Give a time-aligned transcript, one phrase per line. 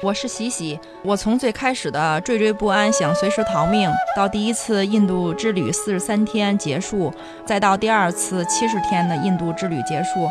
[0.00, 7.12] 我是喜喜，我从最开始的惴惴不安，想随时逃命，到第一次印度之旅四十三天结束，
[7.44, 10.28] 再到第二次七十天的印度之旅结束，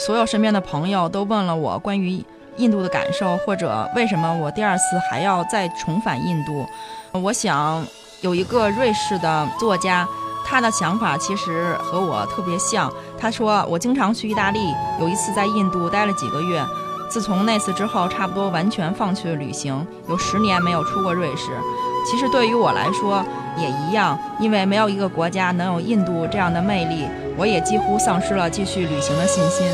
[0.00, 2.20] 所有身边的朋友都问了我关于
[2.56, 6.66] 印度的感受，或者为什么我第二次还要再重返印度。
[7.12, 7.86] 我想
[8.20, 10.08] 有一个瑞士的作家，
[10.44, 12.92] 他的想法其实和我特别像。
[13.16, 14.58] 他说我经常去意大利，
[14.98, 16.60] 有一次在印度待了几个月。
[17.08, 21.50] 自从那次之后，差不多完全放弃了旅行，有十年没有出过瑞士。
[22.10, 23.24] 其实对于我来说
[23.58, 27.06] 也一样，因为没有一个国家能有印度这样的魅力，
[27.36, 29.66] 我也几乎丧失了继续旅行的信心。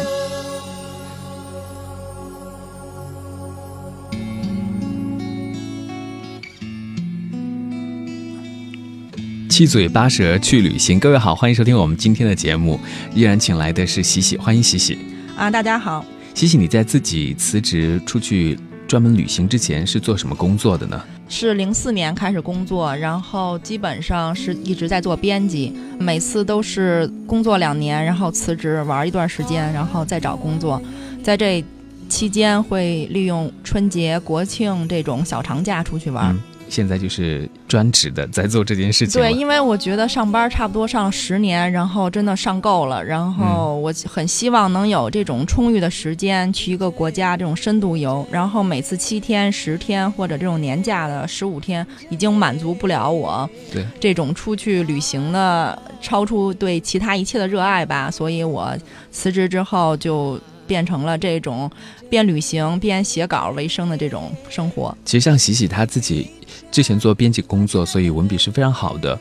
[9.51, 12.79] 七嘴八舌去旅行，各位好，欢迎收听我们今天的节目。
[13.15, 14.99] 依然请来的是喜喜，欢迎喜喜。
[15.37, 16.05] 啊，大家好。
[16.35, 21.01] 西西，你在自己辞职出去专门旅行之前是做什么工作的呢？
[21.29, 30.83] 是零四年开始工作，然后基本上是一直在做编辑，每次都是工作两年，然后辞职玩一段时间，然后再找工作，
[31.23, 31.65] 在这
[32.09, 36.37] 期间会利用春节、国庆这种小长假出去玩。
[36.73, 39.21] 现在就是专职的在做这件事情。
[39.21, 58.75] 对，因为我觉得上班差不多上十年，然后真的上够了，然后我很希望能有这种充裕的时间去一个国家这种深度游，然后每次七天、十天或者这种年假的十五天，已经满足不了我对这种出去旅行的超出对其他一切的热爱吧，所以我
[59.11, 60.41] 辞职之后就。
[60.73, 61.71] 变成了这种
[62.09, 64.97] 边旅行边写稿为生的这种生活。
[65.05, 66.31] 其实像喜喜他自己
[66.71, 69.19] 之前做编辑工作，所以文笔是非常好的。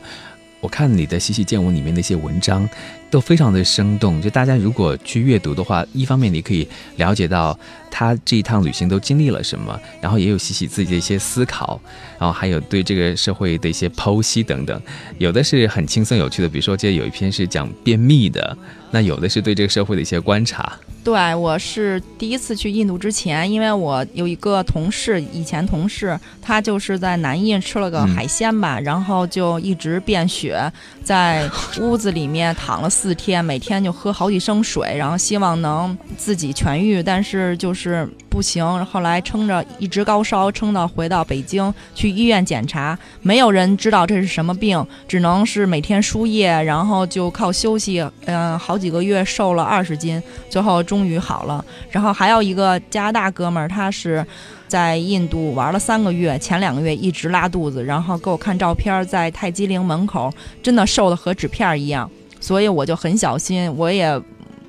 [0.62, 2.66] 我看你的《喜喜见闻》里面那些文章
[3.12, 4.20] 都非常的生动。
[4.22, 7.56] 就大家如果去阅读的话，一方面你可以了解到
[7.90, 11.78] 他这一趟旅行都经历了什么，然后也有洗洗自己的一些思考，
[12.18, 14.80] 然后还有对这个社会的一些剖析等等。
[15.18, 18.56] 有的是很轻松有趣的，比如说，这有一篇是讲便秘的，
[18.90, 20.72] 那有的是对这个社会的一些观察。
[21.04, 31.50] 对，我是第一次去印度之前，因为我有一个同事，以前同事，他就是在南印吃了个海鲜吧，然后就一直便血，在
[31.80, 38.64] 屋子里面躺了四天，每天就喝好几升水，然后希望能自己痊愈，但是就是不行。
[38.86, 50.80] 后来撑着一直高烧，撑到回到北京去医院检查，没有人知道这是什么病，只能是每天输液，然后就靠休息，嗯，好几个月瘦了二十斤，最后。
[50.82, 54.24] 终于好了，然后还有一个加拿大哥们儿，他是
[54.68, 62.10] 在印度玩了三个月，前两个月一直拉肚子，然后给我看照片，在泰姬陵门口，真的瘦的和纸片一样，
[62.42, 64.20] 所以我就很小心，我也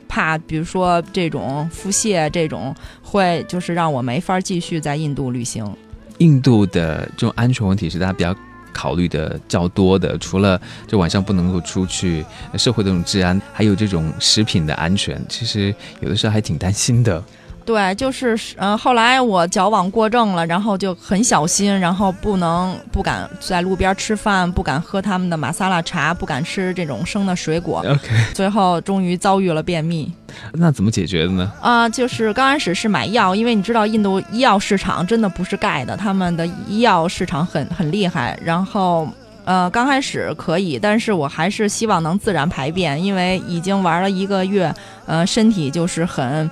[0.07, 5.69] 怕，比如说这种腹泻这种会就是让我没法继续在印度旅行。
[6.19, 8.33] 印度的这种安全问题是大家比较。
[8.75, 12.25] 考虑的较多的，除了就晚上不能够出去，
[12.57, 17.23] 社会的这种治安，还有这种食品的安全，其实有的时候还挺担心的。
[17.65, 27.79] 对，就是嗯，后来我矫枉过正了，然后就很小心，然后不能不敢在路边吃饭，不敢喝他们的玛莎拉茶，不敢吃这种生的水果。
[27.79, 30.11] OK，最后终于遭遇了便秘。
[30.51, 31.51] 那怎么解决的呢？
[31.61, 38.37] 啊，就是刚开始是买药，因为你知道印度医药市场真的不是盖的，他们的医药市场很很厉害。
[38.43, 39.07] 然后
[39.45, 44.73] 呃，刚开始可以，但是我还是希望能自然排便，因为已经玩了一个月，
[45.05, 46.49] 呃，身体就是很。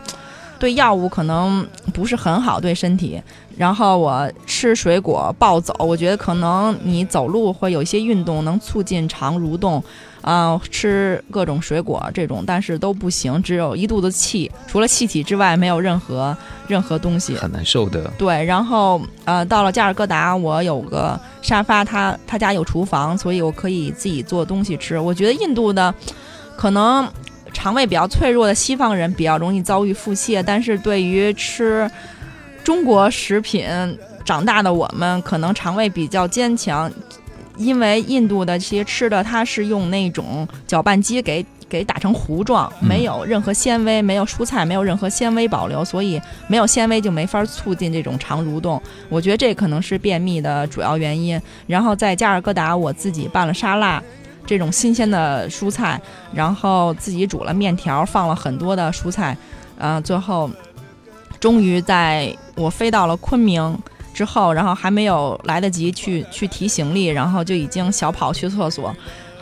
[0.61, 3.19] 对药物可能不是很好对身体，
[3.57, 9.83] 然后我吃水果暴走，我觉得可能你走路会有一些运动能促进肠蠕动，
[10.21, 16.37] 啊，吃各种水果这种，但是都不行，只有一肚子气，除了气体之外没有任何
[16.67, 18.13] 任何东西，很难受的。
[18.19, 24.99] 对，然后呃，到了加尔各答，我有个沙发，他他家有厨房，所以我可以自己做东西吃。
[24.99, 25.91] 我觉得印度的
[26.55, 27.09] 可能。
[27.53, 31.89] 肠胃比较脆弱的西方人比较容易遭遇腹泻，但是对于吃
[32.63, 33.67] 中国食品
[34.23, 36.91] 长大的我们，可能肠胃比较坚强，
[37.57, 48.81] 因为印度的这些吃的，它是用那种搅拌机给给打成糊状，没有任何纤维，没有蔬菜，没有任何纤维保留，所以没有纤维就没法促进这种肠蠕动。
[49.09, 51.41] 我觉得这可能是便秘的主要原因。
[51.67, 54.01] 然后在加尔各答，我自己拌了沙拉。
[54.45, 56.01] 这种新鲜的蔬菜，
[56.33, 59.37] 然后自己煮了面条，放了很多的蔬菜，
[59.77, 60.49] 呃，最后
[61.39, 63.77] 终于在我飞到了昆明
[64.13, 68.95] 之后，然后还没有来得及去去提行李，然后就已经小跑去厕所。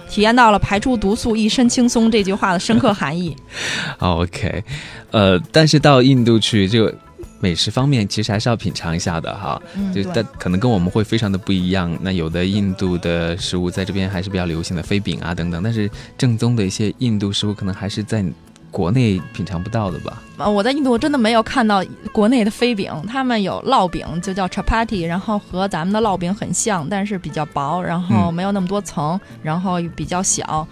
[0.09, 3.35] 体验到了排出毒素一身轻松这句话的深刻含义。
[3.99, 4.63] OK，
[5.11, 6.91] 呃，但是到印度去就
[7.39, 9.61] 美食方面其实还是要品尝一下的哈，
[9.93, 11.97] 就但可能跟我们会非常的不一样。
[12.01, 18.23] 那有的印度的食物在这边还是比较流行的，飞饼啊等等，但是正宗的一些印度食物可能还是在。
[18.71, 20.21] 国内品尝不到的吧？
[20.37, 30.67] 啊，我在印度真的没有看到国内的飞饼，他们有烙饼，就叫 chapati，然后和咱们的烙饼很像，但是比较薄，然后没有那么多层，然后比较小。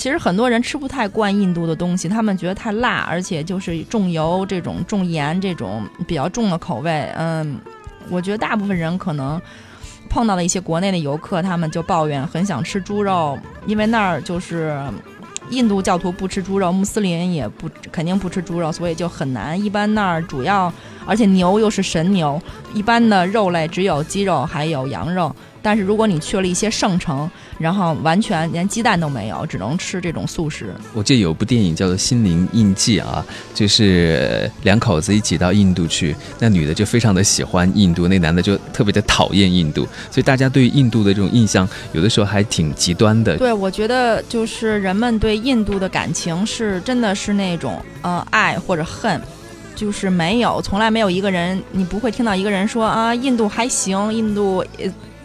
[0.00, 7.06] 其实很多人吃不太惯印度的东西，他们觉得太辣，而且就是重油、这种重盐、这种比较重的口味。
[7.16, 7.60] 嗯，
[8.08, 9.38] 我觉得大部分人可能
[10.08, 14.74] 碰到了一些国内的游客，他们就抱怨很想吃猪肉，因为那儿就是。
[15.50, 19.60] 印度教徒不吃猪肉，穆斯林也不肯定不吃猪肉，所以就很难。
[19.60, 20.72] 一般那儿主要，
[21.04, 22.40] 而且牛又是神牛，
[22.72, 25.34] 一般的肉类只有鸡肉还有羊肉。
[25.62, 30.74] 但是如果你去了一些圣城，然后完全连鸡蛋都没有，只能吃这种素食。
[30.94, 33.24] 我记得有部电影叫做《心灵印记》啊，
[33.54, 43.36] 就是两口子一起到印度去，那女的就非常的喜欢印度，那男的就特别的讨厌印度，所以大家对印度的这种印象有的时候还挺极端的。
[43.36, 49.20] 对，我觉得就是人们对印度的感情是真的是那种呃爱或者恨，
[49.74, 54.64] 就是没有从来没有一个人，你不会听到一个人说啊印度还行，印度。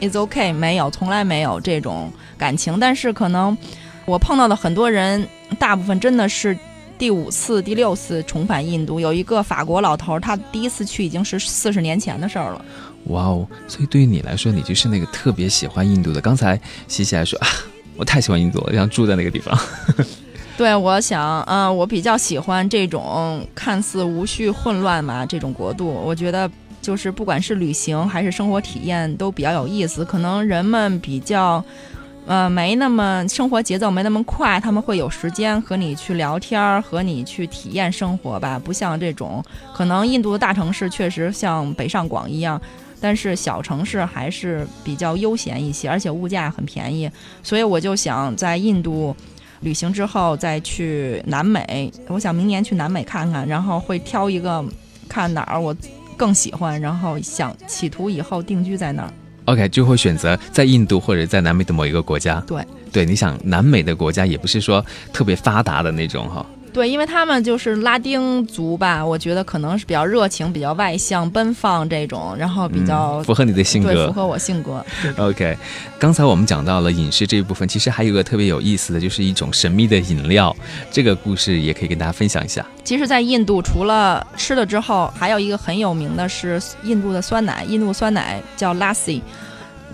[0.02, 2.80] It's okay，没有，从来没有这种感情。
[2.80, 3.58] 但是可能
[4.06, 5.28] 我碰到的很多人，
[5.58, 6.56] 大部分真的是
[6.98, 9.00] 第五次、第六次重返印度。
[9.00, 12.66] 有一个法国老头，他第一次去已经是四十年前的事儿了。
[13.06, 13.48] 哇哦！
[13.68, 16.20] 所以对于你来说，你就是那个特别喜欢印度的。
[16.20, 17.48] 刚才西西还说啊，
[17.96, 19.58] 我太喜欢印度了，想住在那个地方。
[20.58, 26.52] 对，我想，嗯，我比较喜欢这种看似无序混乱嘛这种国度，我觉得。
[26.86, 31.64] 就是不管是旅行还是生活体验都比较有意思，可能人们比较，
[32.28, 38.62] 呃，没那么生活节奏没那么快，他们会有时间和你去聊天儿，和你去体验生活吧。
[38.64, 39.44] 不像这种，
[39.74, 42.62] 可能印度的大城市确实像北上广一样，
[43.02, 47.10] 但是小城市还是比较悠闲一些，而且物价很便宜。
[47.42, 49.16] 所以我就想在印度
[49.62, 54.64] 旅行之后再去南美，我想明年去南美看看，然后会挑一个
[55.10, 55.76] 看哪儿我。
[56.18, 59.14] 更喜欢，然后想企图以后定居在那儿。
[59.46, 62.42] OK，就会选择在印度或者在南美的某一个国家。
[62.48, 64.84] 对，对，你想南美的国家也不是说
[65.14, 66.46] 特别发达的那种哈。
[66.76, 74.86] 对，因为他们就是拉丁族吧，我觉得可能是比较热情、比较外向、奔放这种，然后比较符合你的性格，对符合我性格。
[75.18, 75.58] OK，
[75.98, 80.54] 刚才我们讲到了饮食这一部分，其实还有一个特别有意思的就是一种神秘的饮料，
[80.92, 82.66] 这个故事也可以跟大家分享一下。
[82.84, 89.22] 其实，在印度除了吃了之后，还有一个很有名的是印度的酸奶，印度酸奶叫 lassi。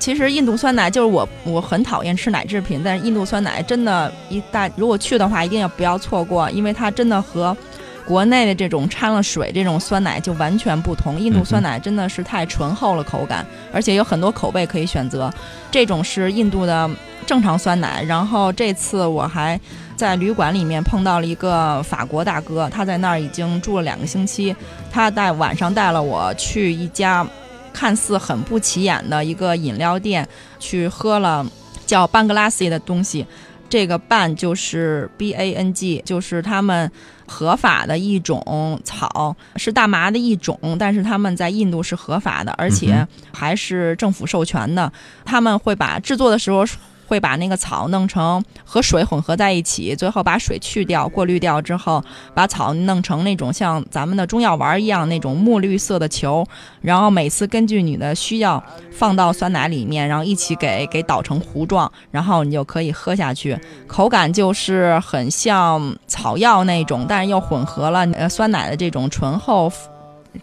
[0.01, 7.56] 其实印度酸奶就是我，我很讨厌吃奶制品，但是印度酸奶真的，一大如果去的话，一定要不要错过，因为它真的和
[8.03, 11.19] 国内的这种掺了水这种酸奶就完全不同。
[11.19, 15.31] 印度酸奶真的是太醇厚了口感，而且有很多口味可以选择。
[15.69, 16.89] 这种是印度的
[17.27, 18.03] 正常酸奶。
[18.03, 19.57] 然后这次我还
[19.95, 24.55] 在旅馆里面碰到了一个法国大哥，他在那儿已经住了两个星期，
[24.91, 27.24] 他带晚上带了我去一家。
[27.73, 30.27] 看似很不起眼的一个饮料店，
[30.59, 31.45] 去喝了
[31.85, 33.25] 叫 Bangladesh 的东西。
[33.69, 36.91] 这个 Bang 就是 B A N G，就是他们
[37.25, 44.91] 合法的一种草，是大麻的一种，但是他们在印度是合法的，而且还是政府授权的。
[45.23, 46.65] 他们会把制作的时候。
[47.12, 52.01] 会把那个草弄成和水混合在一起，最后把水去掉、过滤掉之后，
[52.34, 56.48] 把草弄成那种像咱们的中药丸一样那种墨绿色的球，
[56.80, 58.63] 然后每次根据你的需要
[58.94, 63.60] 放到酸奶里面，然后一起给给捣成糊状，然后你就可以喝下去。
[63.88, 69.70] 口感就是很像草药那种，但是又混合了呃酸奶的这种醇厚。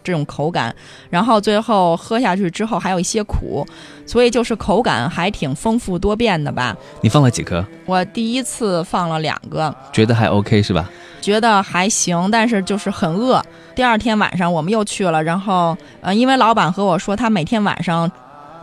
[0.03, 0.75] 这种口感，
[1.09, 3.65] 然后最后喝下去之后还有一些苦，
[4.05, 6.75] 所以就是口感还挺丰富多变的吧。
[7.01, 7.65] 你放了几颗？
[7.85, 10.89] 我第一次放了两个，觉得还 OK 是吧？
[11.21, 13.43] 觉得还行，但是就是很饿。
[13.75, 18.09] 第二天晚上我们又去了，然后呃，因为老板和我说他每天晚上。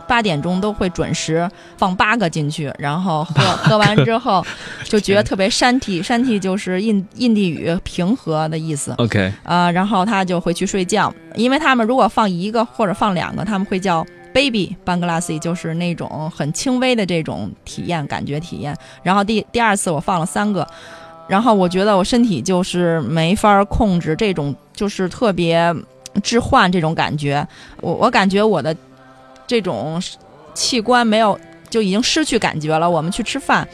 [0.07, 4.45] 八点钟都会准时放八个进去，然后喝 喝完之后
[4.85, 8.93] 就觉得特别山体，山体就是印印地语平和的意思。
[8.97, 18.75] OK，啊，然后他就回去睡觉，因为他们如果放一个或者放两个，他们会叫 Baby Bangladesh 就是那种很轻微的这种体验感觉体验。
[19.03, 20.67] 然后第第二次我放了三个，
[21.27, 25.73] 然后我觉得我身体就是没法控制这种就是特别
[26.23, 27.47] 置换这种感觉。
[27.81, 28.75] 我我感觉我的
[29.47, 29.99] 这种
[30.53, 31.39] 器官没有
[31.69, 32.87] 就已经失去感觉了。
[32.89, 33.67] 我们去吃饭。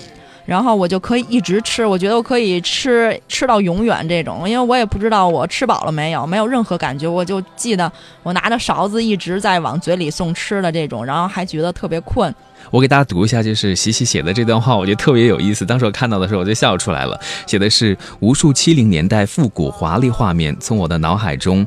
[0.46, 7.90] 然后我就可以一直吃，我觉得我可以吃吃到永远这种，因为我也不知道我吃饱了没有，没有任何感觉，我就记得
[8.24, 12.36] 我拿着勺子一直在往嘴里送吃的这种，然后还觉得特别困。
[12.72, 15.66] 我给大家读一下，就是喜喜写的这段话，我觉得特别有意思。
[15.66, 17.18] 当时我看到的时候，我就笑出来了。
[17.48, 21.66] 写的是无数七零年代复古华丽画面从我的脑海中。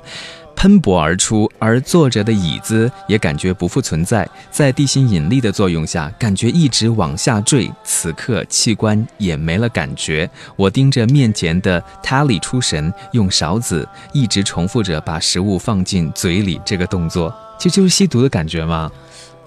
[0.57, 7.71] 喷薄而出，而坐着的椅子也感觉不复存在，在地心引力的作用下，感觉一直往下坠。
[7.85, 18.91] 此刻器官也没了感觉，我盯着面前的塔里出神，用勺子一直重复着把食物放进嘴里这个动作，其实就是吸毒的感觉吗？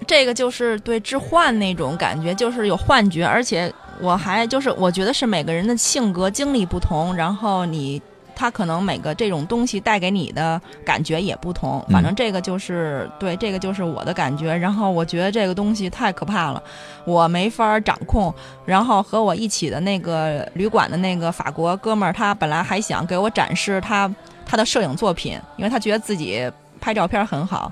[0.07, 7.99] 这个就是对置换那种感觉，就是有幻觉，而且我还就是我觉得是每个人的性格经历不同，然后你。
[8.39, 14.55] 它可能每个这种东西带给你的感觉也不同，反正这个就是对这个就是我的感觉。
[14.55, 16.63] 然后我觉得这个东西太可怕了，
[17.03, 18.33] 我没法掌控。
[18.65, 24.09] 然后和我一起的那个旅馆的那个法国哥们儿，他本来还想给我展示他
[24.45, 27.69] 他的摄影作品，因为他觉得自己拍照片很好。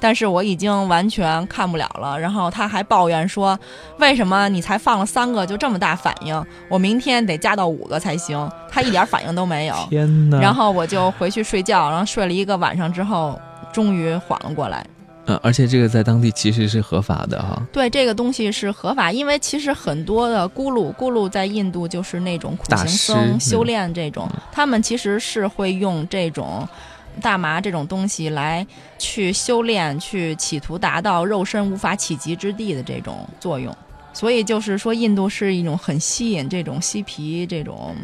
[0.00, 3.58] 但是我已经完全看不了了，然后他还抱怨说
[3.98, 6.46] ：“为什么你才放了三个就这么大反应？
[6.68, 9.74] 我明天得加到五个才行。”他一点反应都没有。
[9.88, 10.40] 天哪！
[10.40, 13.40] 然后我就回去睡觉，然后睡了一个晚上之后，
[13.72, 14.86] 终于缓了过来。
[15.26, 17.60] 嗯，而且这个在当地其实是合法的哈。
[17.72, 26.66] 对，这个东西是合法，因为其实很多的咕噜咕噜在印度就是那种苦行僧修炼这种，他们其实是会用这种。
[27.20, 28.66] 大麻这种东西来
[28.98, 33.74] 去修炼，去企图达到肉身无法企及之地的这种作用，
[34.12, 37.96] 所以就是说，印度是一种很吸引这种嬉皮这种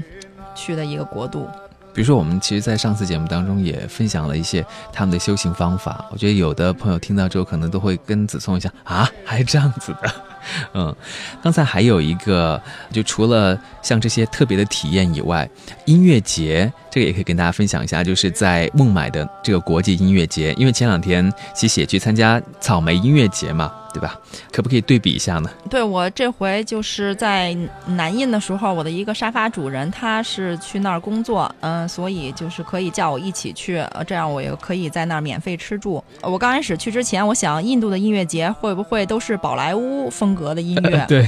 [0.55, 1.49] 去的一个国度。
[1.95, 10.13] 比如说，我们其实，在上次节目当中也分享了一些他们的修行方法，我觉得有的朋友听到之后，可能都会跟子聪一下啊，还这样子的。
[10.75, 10.95] 嗯，
[11.43, 12.61] 刚才还有一个，
[12.93, 15.49] 就除了像这些特别的体验以外，
[15.85, 23.73] 音乐节这个也可以跟大家分享一下，就是在孟买的这个国际音乐节，因为前两天西西也去参加草莓音乐节嘛。
[23.95, 24.19] 对吧？
[24.51, 25.49] 可不可以对比一下呢？
[25.71, 36.03] 对我这回就是在南印的时候，我的一个沙发主人他是去那儿工作，嗯，所以就是可以叫我一起去，呃，这样我也可以在那儿免费吃住。
[36.21, 41.05] 我刚开始去之前，我想印度的音乐节会不会都是宝莱坞风格的音乐？
[41.09, 41.27] 对。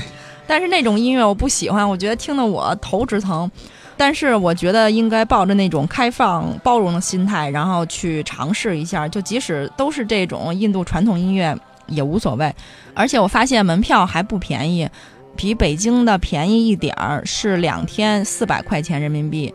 [0.48, 3.50] 但是那种音乐我不喜欢，我觉得听得我头直疼。
[3.96, 11.56] 但是我觉得应该抱着那种开放包容的心态，然后去尝试一下，就即使都是这种印度传统音乐。
[11.86, 12.54] 也无所谓，
[12.94, 14.88] 而且我发现门票还不便宜，
[15.36, 19.52] 比北京的便宜一点儿，是两天四百块钱人民币。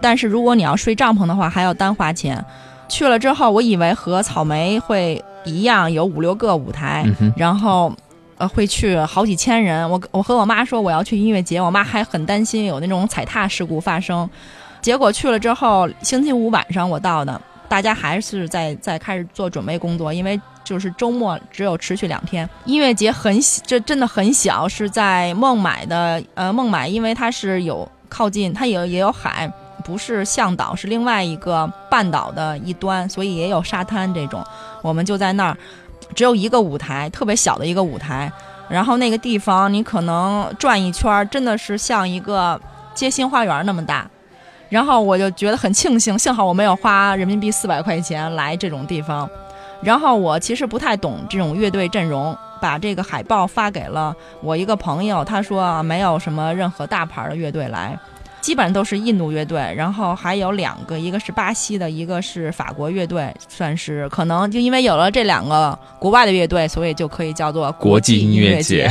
[0.00, 2.44] 但是如果你要睡帐篷的话，还要单花钱。
[2.88, 7.06] 去了之后，我以为和草莓会一样，有五六个舞台，
[7.36, 7.94] 然后
[8.36, 9.88] 呃会去好几千人。
[9.88, 14.28] 我我和我妈说我要去音乐节，我妈还很担心有那种踩踏事故发生。
[14.80, 20.40] 结果去了之后，星期五晚上我到的，大家还是在在开始做准备工作，因为。
[20.70, 26.22] 就是周末只有持续两天，音乐节很小，这真的很小，是在孟买的。
[26.34, 29.52] 呃，孟买因为它是有靠近，它也也有海，
[29.84, 34.44] 不是向导，是另外一个半岛的一端，所以也有沙滩这种。
[34.80, 35.56] 我们就在那儿，
[36.14, 38.30] 只有一个舞台，特别小的一个舞台。
[38.68, 42.60] 然后那个地方你可能转一圈，真的是像一个
[42.94, 44.08] 街心花园那么大。
[44.68, 49.28] 然后我就觉得很庆幸，幸好我没有花人民币四百块钱来这种地方。
[49.82, 57.98] 然后我其实不太懂这种乐队阵容，把这个海报发给了我一个朋友，他说没有什么任何大牌的乐队来，
[58.42, 68.90] 基本上都是印度乐队，然后还有两个，一个是巴西的，一个是法国乐队，算是可能就因为有了这两个国外的乐队，所以就可以叫做国际音乐节。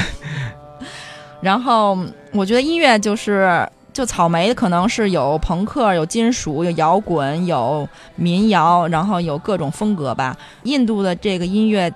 [1.39, 1.97] 然后
[2.33, 3.67] 我觉得音乐就是。
[3.99, 10.37] 就草莓可能是有朋克、有金属、有摇滚、有民谣，然后有各种风格吧。
[10.63, 11.91] 印度的这个音乐，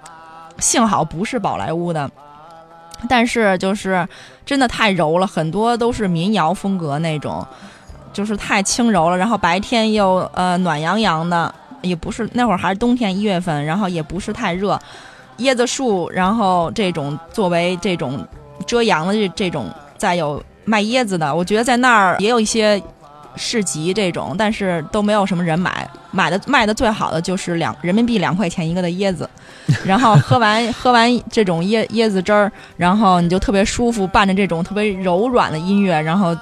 [0.59, 2.11] 幸好不是宝莱坞的，
[3.07, 4.05] 但是就是
[4.45, 7.41] 真的太柔了，很多都是民谣风格那种，
[8.11, 9.17] 就是太轻柔了。
[9.17, 14.77] 然后白天又呃暖洋洋的，也不是那会儿还是冬天一月份，然后也不是太热，
[15.37, 18.27] 椰子树，然后这种作为这种
[18.67, 20.43] 遮阳的这这种，再有。
[20.65, 22.81] 卖椰子的，我觉得在那儿也有一些
[23.35, 29.29] 市集这种，但是都没有什么人买，买的卖的最好的就是两人民币两块钱一个的椰子，
[29.85, 36.35] 然后喝完喝完这种椰椰子汁儿，然后你就特别舒服，伴着这种特别柔软的音乐，然后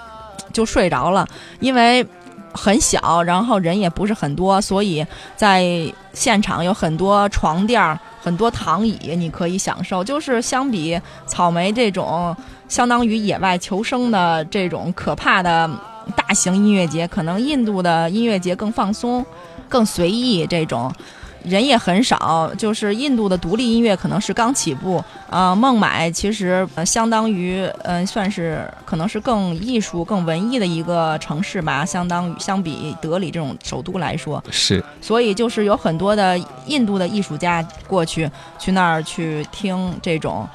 [0.52, 1.28] 就睡着了，
[1.60, 2.06] 因为。
[2.54, 5.66] 很小，然后人也不是很多，所以在
[6.12, 10.04] 现场有很多床垫儿、很多躺椅，你可以享受。
[10.04, 12.36] 就是相比草莓这种
[12.68, 15.70] 相当于野外求生的这种可怕的
[16.16, 19.26] 大型音乐节，可能印度的音乐节更放松、
[19.68, 20.94] 更随意这种。
[21.44, 25.04] 人也很少，就是印度的独立音乐可能是刚起步。
[25.30, 31.86] 啊，孟买其实相当于，嗯，算是可能是更艺术、更文艺的一个城市吧。
[31.86, 34.84] 相当于相比德里这种首都来说，是。
[35.00, 38.30] 所以就是有很多的印度的艺术家过去
[38.60, 40.48] 去那儿去听这种，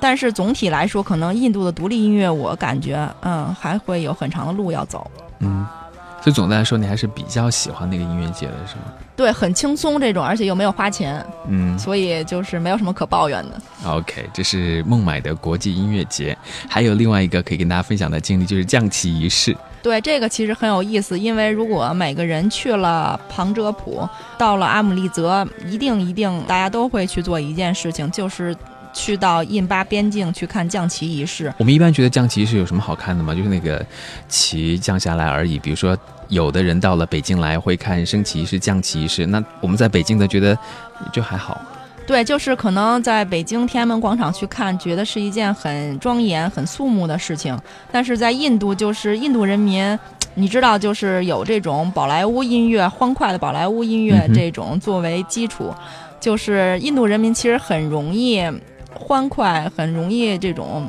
[0.00, 5.10] 但是总体来说，可能印度的独立音乐，我感觉，嗯，还会有很长的路要走。
[5.38, 5.66] 嗯。
[6.22, 8.82] 所以总的来说，你还是比较喜欢那个音乐节的，是吗？
[9.14, 13.60] 对，很轻松这种，而且又没有花钱，嗯，所以就是没有什么可抱怨的。
[13.86, 16.36] OK，这是孟买的国际音乐节，
[16.68, 19.56] 还有另外一个可以跟大家分享的经历，就是降旗仪式。
[19.82, 28.56] 对，这个其实很有意思，因为如果每个人去了旁遮普，到了阿姆利则，一定一定大家都会去做一件事情，就是。
[28.94, 31.50] 去到印巴边境去看降旗仪式。
[31.56, 33.34] 我们一般觉得降旗仪式有什么好看的吗？
[33.34, 33.82] 就是那个
[34.28, 35.58] 旗降下来而已。
[35.58, 35.96] 比如说，
[36.32, 39.26] 有的人到了北京来会看升旗仪式、降旗仪式。
[39.26, 40.56] 那我们在北京的觉得
[41.12, 41.60] 就还好。
[42.06, 47.56] 对，就是可能在北京天安门广场去看，觉得是一件很庄严、很肃穆的事情。
[47.92, 49.98] 但是在印度，就是印度人民，
[50.34, 55.72] 你知道，就是有这种宝莱坞音乐、欢快的宝莱坞音乐这种作为基础，
[56.18, 58.42] 就是印度人民其实很容易。
[58.94, 60.88] 欢快很容易，这种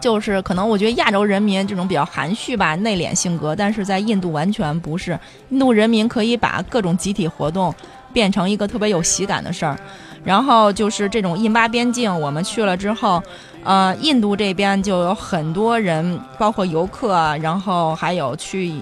[0.00, 5.18] 就是可能我觉得亚洲人民这种比较含蓄吧、内敛性格，但是在印度完全不是。
[5.50, 7.74] 印度人民可以把各种集体活动
[8.12, 9.78] 变成一个特别有喜感的事儿。
[10.24, 13.22] 然后就是这种印巴边境，我们去了之后，
[13.64, 18.74] 呃，印度这边就有很多人，包括游客，然后还有去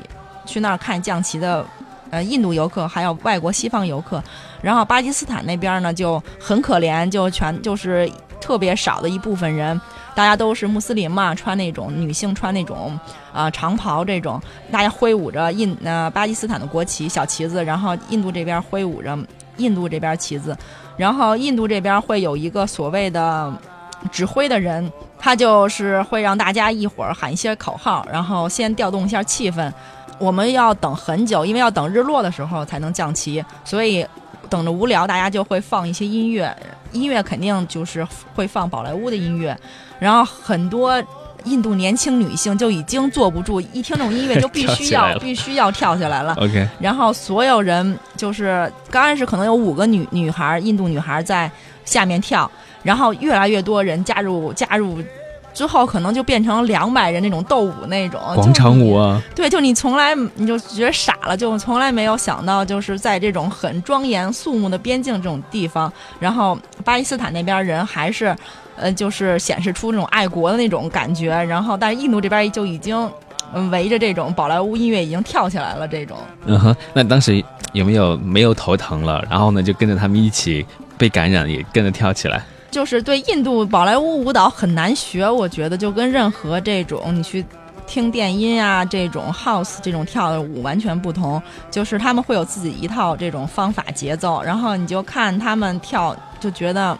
[0.44, 1.64] 去那儿看降旗的。
[2.08, 4.22] 呃，印度游客还有外国西方游客，
[4.62, 8.09] 然后巴基斯坦那边呢就很可怜，就全就是
[8.40, 9.78] 特别少的一部分人，
[10.16, 12.98] 大家都是穆斯林嘛，穿那种女性穿那种
[13.35, 14.40] 啊长袍这种，
[14.72, 19.16] 大家挥舞着印呃巴基斯坦的国旗小旗子，然后印度这边挥舞着
[19.59, 20.57] 印度这边旗子，
[20.96, 23.52] 然后印度这边会有一个所谓的
[24.11, 29.70] 指挥的人，他就是会让大家一会儿喊一些口号，然后先调动一下气氛。
[30.18, 34.07] 我们要等很久，因为要等日落的时候才能降旗，所以
[34.48, 36.57] 等着无聊，大家就会放一些音乐。
[36.92, 39.55] 音乐肯定就是会放宝莱坞的音乐，
[39.98, 41.02] 然后很多
[41.44, 46.35] 印度年轻女性就已经坐不住，一听这种音乐就必须要必须要跳起来了。
[46.38, 51.50] OK，然后所有人就是刚开始可能有五个女女孩，印度女孩在
[51.85, 52.50] 下面跳，
[52.82, 54.98] 然后越来越多人加入加入。
[55.54, 68.37] 之后可能就变成两百人那种斗舞那种广场舞啊，对，就你从来你就觉得傻了，就从来没有想到，就是在这种很庄严肃穆的边境这种地方，然后巴基斯坦那边人还是，
[68.76, 73.10] 呃，就是显示出那种爱国的那种感觉，然后但是印度这边就已经
[73.70, 76.16] 围着这种宝莱坞音乐已经跳起来了，这种。
[76.44, 80.64] 嗯哼，那当时有没有没有头疼了，然后呢就跟着他们一起
[80.98, 82.42] 被感染，也跟着跳起来？
[82.70, 87.42] 就是对印度宝莱坞舞蹈很难学，我觉得就跟任何这种你去
[87.86, 96.98] 听电音啊这种 house 这种跳的舞完全不同，就是他们会有自己一套这种方法节奏，然后你就看他们跳，就觉得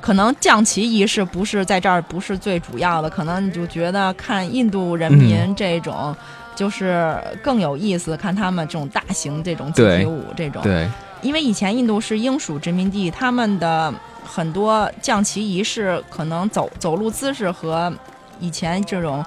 [0.00, 6.14] 可能降旗仪式不是在这儿不是最主要的，可能你就觉得看印度人民这种
[6.56, 10.88] 就是更有意思，看他们这种大型这种集体舞这种，对，
[11.22, 13.92] 因为以前印度是英属殖民地，他们的。
[14.22, 17.92] 很多降旗仪式可能走走路姿势和
[18.38, 19.24] 以前这种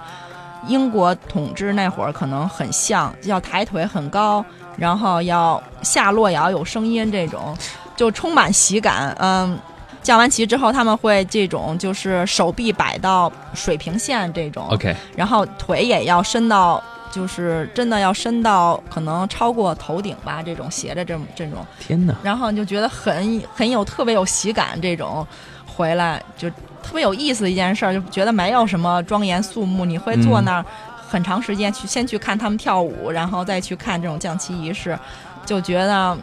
[0.68, 4.46] 英国统治那会儿可能很像，要抬腿很高，
[4.78, 7.54] 然后要下落也要有声音，这种
[7.98, 9.14] 就充满喜感。
[9.20, 9.60] 嗯，
[10.04, 16.84] 降完旗之后，他们会这种就是手臂摆到水平线这种，OK，然后腿也要伸到。
[17.14, 22.16] 就是真的要伸到可能超过头顶吧，这种斜着这么这种，天哪！
[22.24, 25.24] 然后你就觉得很很有特别有喜感，这种
[25.68, 26.50] 回来就
[26.82, 30.66] 特别有意思的一件事儿，就觉得没有什么庄严肃穆，你会坐那儿
[31.08, 34.98] 很长时间去先去看他们跳舞，然后再去看这种降旗仪式，
[35.46, 36.18] 就觉得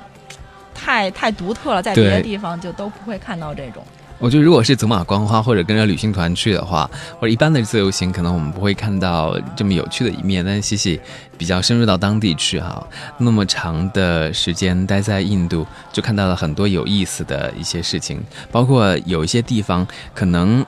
[0.80, 3.84] 太太独特了，在别的地方就都不会看到这种。
[4.18, 6.88] 我觉得如果是走马观花或者跟着旅行团去的话，
[7.18, 10.44] 或者一般的自由行，可能我们不会看到这么有趣的一面。
[10.44, 11.00] 但是西西
[11.38, 20.64] 比较深入到当地去哈，那么长的时间待在印度，就看到了很多有意思的一些事情，包括有一些地方可能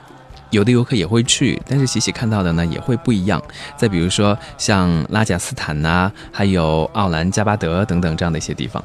[0.49, 3.39] 有的游客也会去，但是西西看到的呢也会不一样。
[3.77, 8.83] 再比如说像拉贾斯坦呐，还有奥兰加巴德等等这样的一些地方。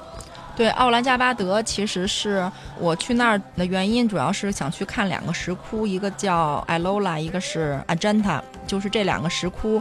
[0.59, 9.81] 对，奥兰加巴德其实是我去那儿的原因，主要是想去看两个石窟，一个叫艾罗拉，一个是阿詹塔，就是这两个石窟，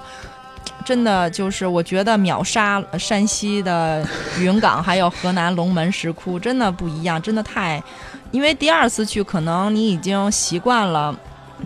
[0.85, 7.81] 真的就是我觉得秒杀山西的云冈，还有河南龙门石窟，真的不一样，真的太，
[8.29, 11.11] 因为第二次去可能你已经习惯了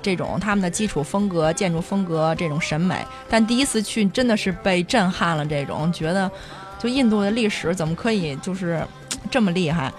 [0.01, 6.31] 这种他们的基础风格、建筑风格这种审美，但第一次去真的是被震撼了，这种觉得
[6.79, 8.81] 就印度的历史怎么可以就是。
[9.31, 9.91] 这么厉害，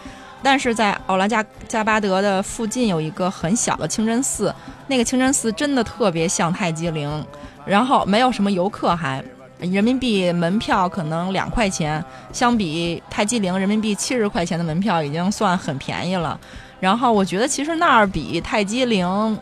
[0.43, 4.55] 但是在奥拉加加巴德的附近有一个很小的清真寺，
[4.87, 7.25] 那个清真寺真的特别像泰姬陵，
[7.65, 9.25] 然后没有什么游客，还
[9.59, 16.39] 人民币门票可能两块钱，相比泰姬陵人民币七十块钱的门票已经算很便宜了。
[16.79, 19.39] 然后我觉得其实那儿比泰姬陵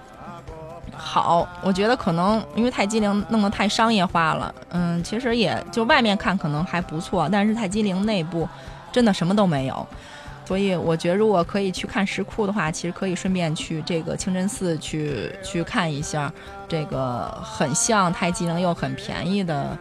[0.94, 8.46] 好，我觉得可能因为泰姬陵弄得太商业化了，嗯，其实也就外面看可能还不错，但是泰姬陵内部。
[8.92, 9.86] 真的什么都没有，
[10.44, 16.32] 所以我觉得如果可以去看石窟的话，其实可以顺便去这个清真寺去去看一下
[16.68, 19.78] 这个很像泰姬陵又很便宜的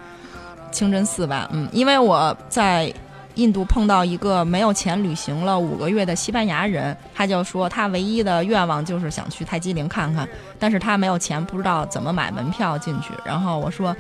[0.72, 1.50] 清真寺吧。
[1.52, 2.94] 嗯，因为我在
[3.36, 10.28] 印度碰到一个没有钱旅行了五个月的西班牙人，他就说他唯一的愿望就是想去泰姬陵看看，
[10.60, 13.14] 但是他没有钱，不知道怎么买门票进去。
[13.26, 13.96] 然后我说。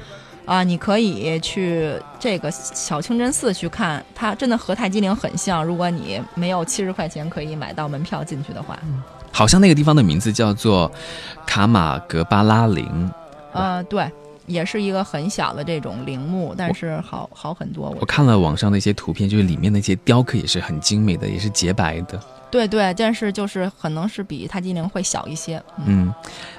[0.49, 5.63] 啊，你可以去这个小清真寺去看，它真的和泰姬陵很像。
[5.63, 8.75] 如果你没有七十块钱可以买到门票进去的话，
[9.31, 10.91] 好像那个地方的名字叫做
[11.45, 13.11] 卡马格巴拉陵。
[13.53, 14.11] 呃，对，
[14.47, 17.95] 也是一个很小的这种陵墓，但是好好很多。
[17.99, 22.19] 我看了网上的一些图片，就是里面那些雕刻也是很精美的，也是洁白的。
[22.49, 25.61] 对对，但是就是可能是比泰姬陵会小一些。
[25.85, 26.11] 嗯，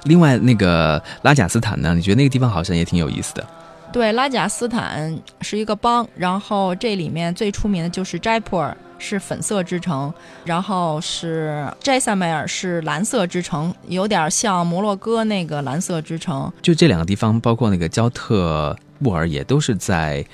[0.05, 3.45] 另外那个拉贾斯坦呢，你觉得那个地方好像也挺有意思的。
[3.93, 10.13] 对，拉贾斯坦是一个邦，然后这里面最出名的就是斋普尔，是粉色之城，
[10.45, 16.51] 然后是斋萨梅尔是蓝色之城，有点像摩洛哥那个蓝色之城。
[16.63, 20.25] 就这两个地方，包括那个焦特布尔，也都是在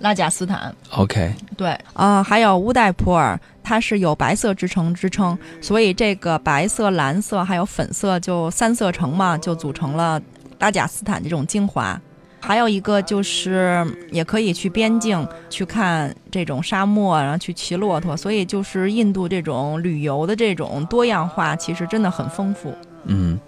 [0.00, 0.74] 拉贾斯坦。
[0.90, 10.20] OK，对，啊，还有乌代普尔，它是有白色之城之称，所以这个白色、蓝色还有粉色，就三色城嘛，就组成了
[10.58, 12.00] 拉贾斯坦这种精华。
[12.46, 18.16] 还有一个就是，也可以去边境去看这种沙漠，然后去骑骆驼。
[18.16, 22.72] 所以就是印度这种旅游的这种多样化，其实真的很丰富。
[23.08, 23.38] 嗯，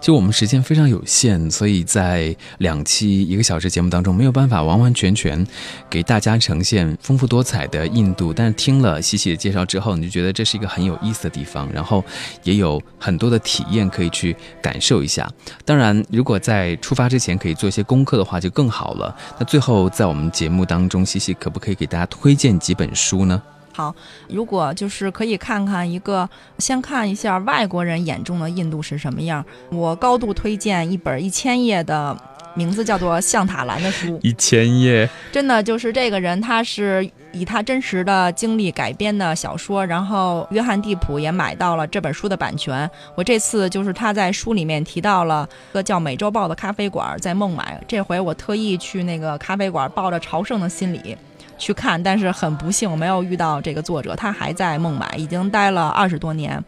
[0.00, 5.44] 就我们时间非常有限，所以在两期一个小时节目当中没有办法完完全全
[5.90, 8.32] 给大家呈现丰富多彩的印度。
[8.32, 12.04] 但是听了西西的介绍之后，你就觉得这是一个很有意思的地方，然后
[12.44, 15.28] 也有很多的体验可以去感受一下。
[15.64, 19.16] 当然，如果在出发之前可以做一些功课的话，就更好了。
[19.38, 23.42] 那最后在我们节目当中，西西可不可以给大家推荐几本书呢？
[23.78, 23.94] 好，
[24.28, 29.44] 如果就是可以看看一个，先看一下外国人眼中的印度是什么样。
[29.70, 32.16] 我高度推荐一本一千页的，
[32.56, 34.18] 名字叫做《象塔兰》的书。
[34.20, 39.86] 一千页，真的就是这个人，他是以他真实的经历改编的小说。
[39.86, 42.90] 然后约翰蒂普也买到了这本书的版权。
[43.14, 47.80] 我这次就是他在书里面提到了个叫美洲豹的咖啡馆，在孟买。
[47.86, 51.16] 这回我特意去那个咖啡馆，抱着朝圣的心理。
[51.58, 56.62] 去看，但是很不幸没有遇到这个作者，他还在孟买，已经待了二十多年。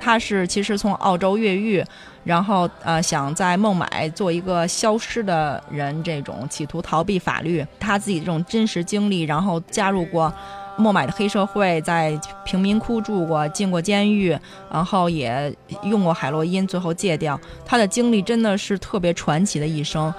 [0.00, 1.82] 他是其实从澳洲越狱，
[2.24, 7.66] 然后呃想在孟买做一个消失的人，这种企图逃避法律。
[7.80, 10.30] 他自己这种真实经历，然后加入过
[10.76, 14.36] 孟买的黑社会，在贫民窟住过，进过监狱，
[14.70, 15.50] 然后也
[15.84, 17.40] 用过海洛因，最后戒掉。
[17.64, 20.12] 他的经历真的是特别传奇的一生，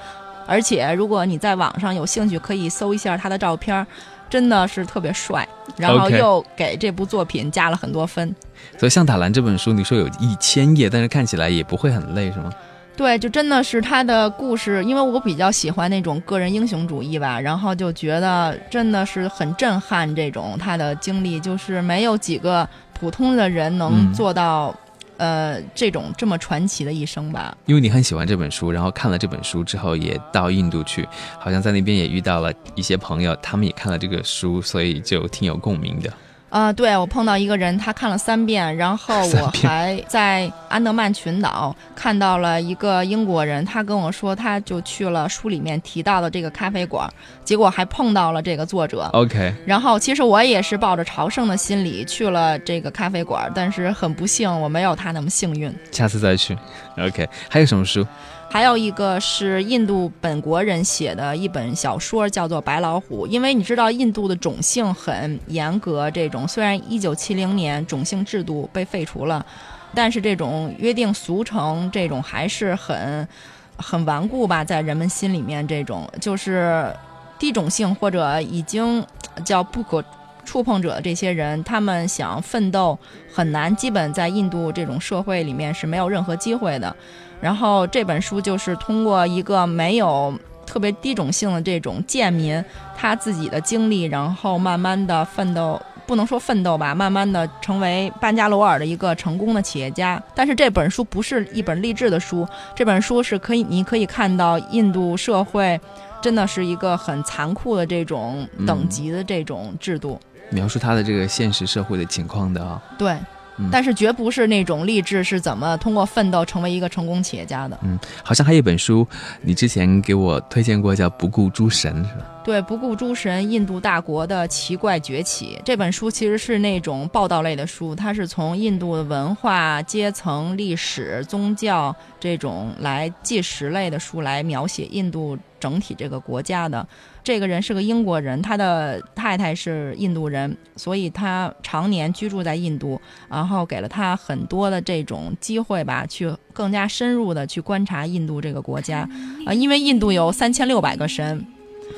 [0.48, 3.86] 而且如果你在网上有兴趣，可以搜一下他的照片儿。
[4.30, 8.34] 真的是特别帅，然后又给这部作品加了很多分。
[8.78, 12.52] 所以《像塔兰》这本书，你说有一千页，但是看起来也不会很累，是吗？
[12.98, 20.16] 对，就真的是他的故事，因为我比较喜欢那种个人英雄主义吧，然后就觉得真的是很震撼。
[20.16, 24.76] 这种他的经历，就是没有几个普通的人能做到。
[25.18, 31.08] 呃，这种这么传奇的一生吧，因为你很喜欢这本书，然后看了这本书之后，也到印度去，
[31.40, 36.12] 好像在那边也遇到了一些朋友，他们也看了这个书，所以就挺有共鸣的。
[36.56, 39.14] 啊、对我碰到一个人，他看了三遍，然后
[39.44, 47.10] 我还在安德曼群岛看到了一个英国人，他跟我说，他就去了书里面提到的这个咖啡馆，
[47.44, 49.10] 结果还碰到了这个作者。
[49.12, 55.70] OK，然后其实我也是抱着朝圣的心理去了这个咖啡馆，但是很不幸，我没有他那么幸运。
[55.92, 56.58] 下次再去。
[56.98, 58.08] OK，还有什么书？
[58.50, 63.28] 还有一个是印度本国人写的一本小说，叫做《白老虎》。
[63.30, 69.46] 因为你知道印度的种姓很严格，这种虽然一九七零年种姓制度被废除了，
[69.94, 73.28] 但是这种约定俗成这种还是很
[73.76, 76.96] 很顽固吧，在人们心里面，这种就是
[77.38, 79.06] 低种姓或者已经
[79.44, 80.02] 叫不可
[80.46, 82.98] 触碰者的这些人，他们想奋斗
[83.34, 86.96] 很难，基本在印度这种社会里面是没有任何机会的。
[87.42, 90.34] 然后这本书就是通过一个没有
[90.66, 92.64] 特别低种姓的这种贱民，
[92.96, 100.22] 他自己的经历，然后慢慢的奋斗，不能说奋斗吧，慢慢的成为班加罗尔的一个成功的企业家。
[100.34, 105.80] 但是这本书不是一本励志的书，这本书是可以，你可以看到印度社会
[106.22, 110.20] 真的是一个很残酷的这种等级的这种制度。
[110.50, 113.16] 描述他的这个现实社会的情况的啊、对
[113.58, 117.80] 嗯，但是绝不是那种励志是怎么通过奋斗成为一个成功企业家的。
[117.84, 119.08] 嗯，好像还有一本书，
[119.42, 122.26] 你之前给我推荐过，叫《不顾诸神》，是吧？
[122.44, 125.58] 对，不顾诸神，印度大国的奇怪崛起。
[125.64, 136.86] 这本书其实是那种报道类的书，它是从印度的文化、阶层、历史、宗教这种来纪实类的书来描写印度整体这个国家的。
[137.26, 149.00] 这个人是个英国人，他的太太是印度人，所以他常年居住在印度，然后给了他很多的这种机会吧，去更加深入的去观察印度这个国家。
[149.48, 151.44] 啊、因为印度有三千六百个神，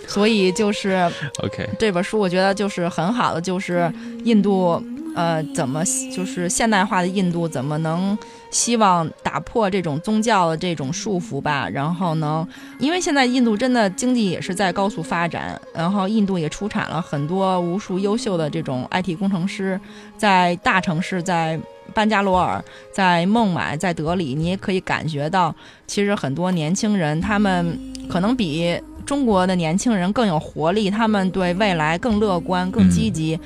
[0.08, 1.12] 所以就是。
[1.44, 3.92] OK，这本书我觉得就是很好的，就是
[4.24, 4.82] 印度
[5.18, 5.84] 呃怎么
[6.16, 8.16] 就是现代化的印度怎么能
[8.52, 19.80] 希望打破这种宗教的这种束缚吧，然后呢，因为现在印度真的经济也是在高速发展，然后印度也出产了很多无数优秀的这种 IT 工程师，
[20.18, 21.60] 在大城市在。
[21.94, 25.56] 班加罗尔，在孟买，在德里，你也可以感觉到，
[25.88, 33.40] 其实很多年轻人他们可能比中国的年轻人更有活力，他们对未来更乐观、更积极。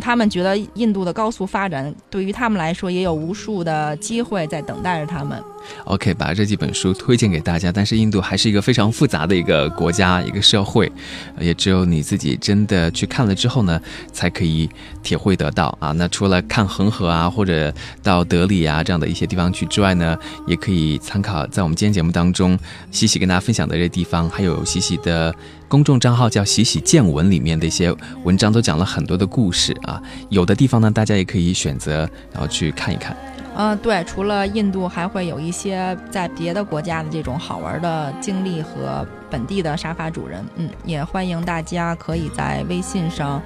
[0.00, 5.42] 他们觉得印度的高速发展对于他们来说也有无数的机会在等待着他们。
[5.84, 7.70] OK，把这几本书推荐给大家。
[7.70, 10.90] 但是印度还是一个非常复杂的一个国家、一个社会，
[11.38, 13.80] 也只有你自己真的去看了之后呢，
[14.12, 14.68] 才可以
[15.02, 15.92] 体会得到啊。
[15.92, 17.72] 那除了看恒河啊，或者
[18.02, 22.58] 到德里啊这样的一些地方去之外呢，也可以参考在我们今天节目当中
[22.90, 25.34] 喜喜跟大家分享的这些地方，还有喜喜的
[25.68, 30.00] 公众账号叫喜喜见闻里面的一些文章，都讲了很多的故事啊。
[30.28, 33.16] 有的地方呢，大家也可以选择然后去看一看。
[33.56, 40.44] 嗯、对，除了印度，还会有一些在别的国家的这种好玩的经历和本地的沙发主人。
[40.56, 43.40] 嗯，也欢迎大家可以在微信上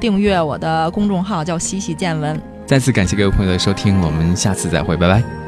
[0.00, 2.40] 订阅我的公众号，叫喜喜见闻。
[2.66, 5.47] 再次感谢各位朋友的收听，我们下次再会，拜拜。